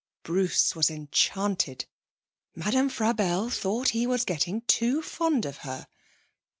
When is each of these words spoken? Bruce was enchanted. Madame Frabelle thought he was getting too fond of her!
Bruce 0.23 0.75
was 0.75 0.89
enchanted. 0.89 1.85
Madame 2.55 2.89
Frabelle 2.89 3.51
thought 3.51 3.89
he 3.89 4.07
was 4.07 4.25
getting 4.25 4.61
too 4.61 4.99
fond 4.99 5.45
of 5.45 5.57
her! 5.57 5.85